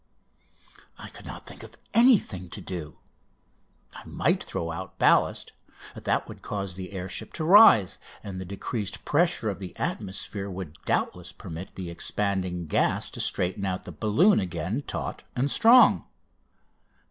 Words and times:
I 0.97 1.09
could 1.09 1.27
not 1.27 1.45
think 1.45 1.61
of 1.61 1.77
anything 1.93 2.49
to 2.49 2.59
do. 2.59 2.97
I 3.93 4.03
might 4.05 4.43
throw 4.43 4.71
out 4.71 4.97
ballast. 4.97 5.53
That 5.95 6.27
would 6.27 6.41
cause 6.41 6.73
the 6.73 6.91
air 6.93 7.07
ship 7.07 7.31
to 7.33 7.43
rise, 7.45 7.99
and 8.23 8.41
the 8.41 8.43
decreased 8.45 9.05
pressure 9.05 9.47
of 9.51 9.59
the 9.59 9.77
atmosphere 9.77 10.49
would 10.49 10.73
doubtless 10.85 11.31
permit 11.31 11.75
the 11.75 11.91
expanding 11.91 12.65
gas 12.65 13.11
to 13.11 13.19
straighten 13.21 13.63
out 13.63 13.83
the 13.83 13.91
balloon 13.91 14.39
again 14.39 14.81
taut 14.87 15.21
and 15.35 15.51
strong. 15.51 16.05